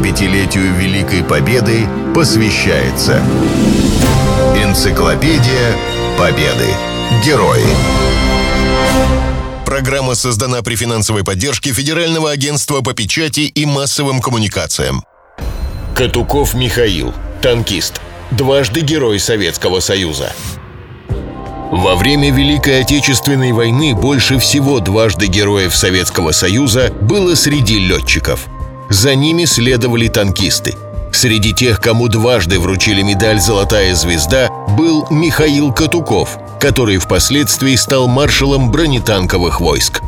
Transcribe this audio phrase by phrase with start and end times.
[0.00, 3.22] 75-летию Великой Победы посвящается
[4.56, 5.76] Энциклопедия
[6.18, 6.68] Победы.
[7.24, 7.64] Герои.
[9.66, 15.04] Программа создана при финансовой поддержке Федерального агентства по печати и массовым коммуникациям.
[15.94, 17.12] Катуков Михаил,
[17.42, 20.32] танкист, дважды Герой Советского Союза.
[21.70, 28.48] Во время Великой Отечественной войны больше всего дважды Героев Советского Союза было среди летчиков.
[28.90, 30.76] За ними следовали танкисты.
[31.12, 38.70] Среди тех, кому дважды вручили медаль «Золотая звезда», был Михаил Катуков, который впоследствии стал маршалом
[38.70, 40.02] бронетанковых войск.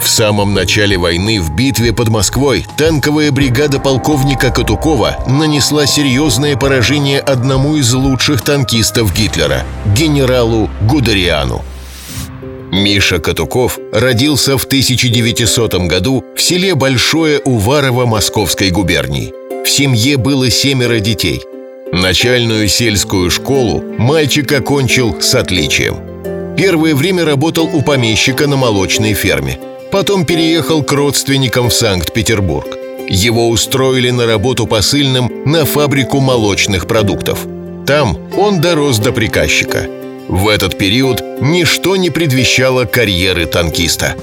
[0.00, 7.20] В самом начале войны в битве под Москвой танковая бригада полковника Катукова нанесла серьезное поражение
[7.20, 9.64] одному из лучших танкистов Гитлера–
[9.96, 11.62] генералу Гудериану.
[12.74, 19.32] Миша Катуков родился в 1900 году в селе Большое Уварово Московской губернии.
[19.64, 21.40] В семье было семеро детей.
[21.92, 26.56] Начальную сельскую школу мальчик окончил с отличием.
[26.56, 29.58] Первое время работал у помещика на молочной ферме–
[29.94, 32.66] Потом переехал к родственникам в Санкт-Петербург.
[33.08, 37.46] Его устроили на работу посыльным на фабрику молочных продуктов.
[37.86, 39.86] Там он дорос до приказчика.
[40.28, 44.14] В этот период ничто не предвещало карьеры танкиста.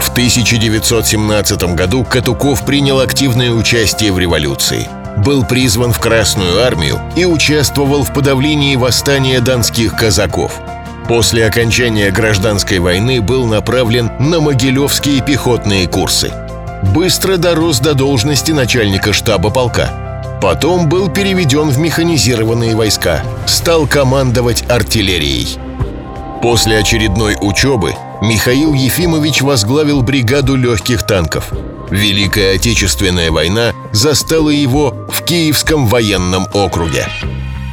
[0.00, 4.88] В 1917 году Катуков принял активное участие в революции.
[5.24, 10.60] Был призван в Красную армию и участвовал в подавлении восстания донских казаков–
[11.08, 16.30] После окончания гражданской войны был направлен на Могилевские пехотные курсы.
[16.94, 20.07] Быстро дорос до должности начальника штаба полка.
[20.40, 25.58] Потом был переведен в механизированные войска, стал командовать артиллерией.
[26.42, 31.52] После очередной учебы Михаил Ефимович возглавил бригаду легких танков.
[31.90, 37.06] Великая Отечественная война застала его в Киевском военном округе.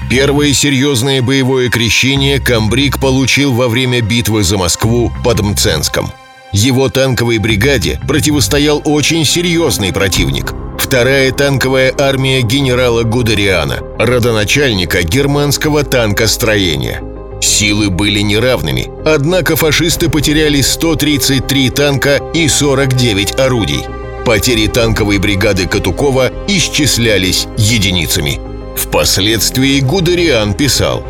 [0.09, 6.11] Первое серьезное боевое крещение Камбрик получил во время битвы за Москву под Мценском.
[6.52, 10.54] Его танковой бригаде противостоял очень серьезный противник–
[10.86, 17.02] вторая танковая армия генерала Гудериана, родоначальника германского танкостроения.
[17.42, 23.84] Силы были неравными, однако фашисты потеряли 133 танка и 49 орудий.
[24.26, 28.40] Потери танковой бригады Катукова исчислялись единицами–
[28.76, 31.02] Впоследствии Гудериан писал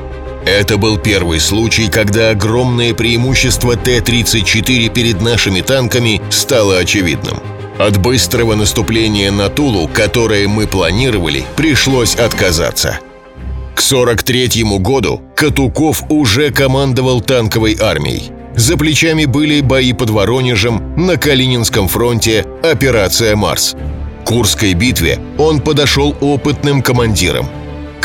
[0.46, 7.40] это был первый случай, когда огромное преимущество Т-34 перед нашими танками стало очевидным.
[7.78, 13.00] От быстрого наступления на Тулу, которое мы планировали, пришлось отказаться.
[13.76, 18.32] К 43-му году Катуков уже командовал танковой армией.
[18.56, 23.76] За плечами были бои под Воронежем, на Калининском фронте, операция «Марс».
[24.24, 27.48] Курской битве он подошел опытным командиром.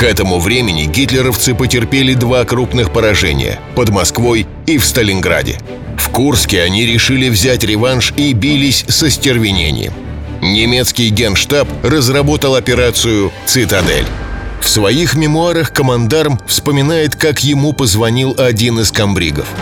[0.01, 5.59] К этому времени гитлеровцы потерпели два крупных поражения– под Москвой и в Сталинграде.
[5.99, 9.93] В Курске они решили взять реванш и бились со стервенением.
[10.41, 14.07] Немецкий генштаб разработал операцию «Цитадель».
[14.63, 19.49] В своих мемуарах командарм вспоминает, как ему позвонил один из комбригов–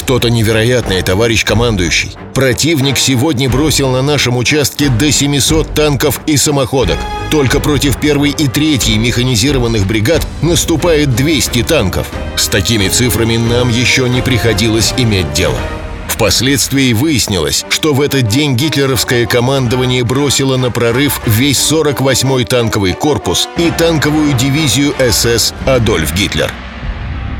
[0.00, 2.16] что-то невероятное, товарищ командующий.
[2.34, 6.96] Противник сегодня бросил на нашем участке до 700 танков и самоходок.
[7.30, 12.08] Только против первой и третьей механизированных бригад наступает 200 танков.
[12.34, 15.58] С такими цифрами нам еще не приходилось иметь дело.
[16.08, 23.48] Впоследствии выяснилось, что в этот день гитлеровское командование бросило на прорыв весь 48-й танковый корпус
[23.58, 26.50] и танковую дивизию СС «Адольф Гитлер».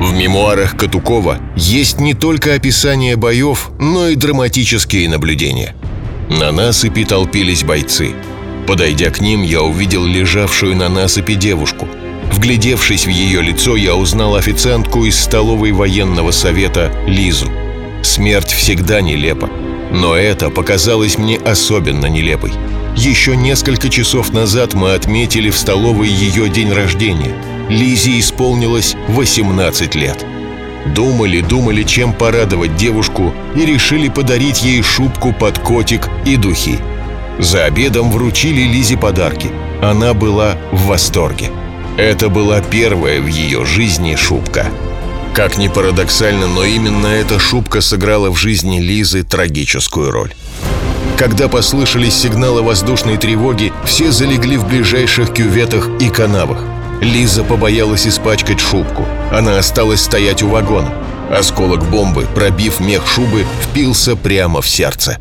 [0.00, 5.74] В мемуарах Катукова есть не только описание боев, но и драматические наблюдения.
[6.30, 8.12] На насыпи толпились бойцы.
[8.66, 11.86] Подойдя к ним, я увидел лежавшую на насыпи девушку.
[12.32, 17.50] Вглядевшись в ее лицо, я узнал официантку из столовой военного совета Лизу.
[18.02, 19.50] Смерть всегда нелепа,
[19.92, 22.52] но это показалось мне особенно нелепой.
[22.96, 27.34] Еще несколько часов назад мы отметили в столовой ее день рождения–
[27.70, 30.26] Лизе исполнилось 18 лет.
[30.86, 36.78] Думали, думали, чем порадовать девушку и решили подарить ей шубку под котик и духи.
[37.38, 39.52] За обедом вручили Лизе подарки.
[39.80, 41.50] Она была в восторге.
[41.96, 44.66] Это была первая в ее жизни шубка.
[45.32, 50.34] Как ни парадоксально, но именно эта шубка сыграла в жизни Лизы трагическую роль.
[51.16, 56.64] Когда послышались сигналы воздушной тревоги, все залегли в ближайших кюветах и канавах.
[57.00, 59.06] Лиза побоялась испачкать шубку.
[59.32, 60.92] Она осталась стоять у вагона.
[61.30, 65.18] Осколок бомбы, пробив мех шубы, впился прямо в сердце.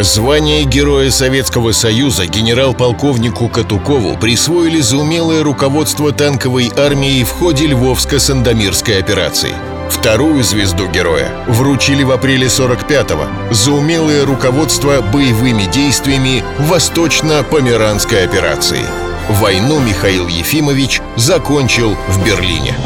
[0.00, 8.98] Звание Героя Советского Союза генерал-полковнику Катукову присвоили за умелое руководство танковой армией в ходе Львовско-Сандомирской
[8.98, 9.52] операции.
[9.88, 19.03] Вторую звезду героя вручили в апреле 45-го за умелое руководство боевыми действиями Восточно-Померанской операции.
[19.28, 22.76] Войну Михаил Ефимович закончил в Берлине.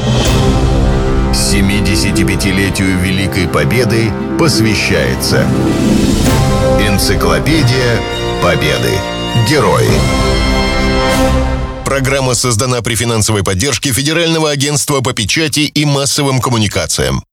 [1.33, 5.47] 75-летию Великой Победы посвящается
[6.81, 8.01] Энциклопедия
[8.41, 8.93] Победы.
[9.49, 9.91] Герои.
[11.85, 17.25] Программа создана при финансовой поддержке Федерального агентства по печати и массовым коммуникациям.